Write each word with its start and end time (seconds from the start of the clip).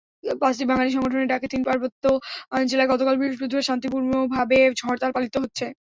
পাঁচটি 0.41 0.63
বাঙালি 0.71 0.89
সংগঠনের 0.91 1.29
ডাকে 1.31 1.47
তিন 1.53 1.61
পার্বত্য 1.67 2.03
জেলায় 2.69 2.91
গতকাল 2.91 3.15
বৃহস্পতিবার 3.17 3.67
শান্তিপূর্ণভাবে 3.69 4.57
হরতাল 4.81 5.11
পালিত 5.15 5.35
হয়েছে। 5.37 5.65